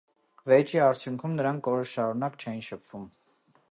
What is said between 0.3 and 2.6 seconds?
Վեճի արդյունքում նրանք օրեր շարունակ